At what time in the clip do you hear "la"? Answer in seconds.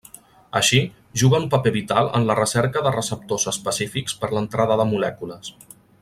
2.31-2.37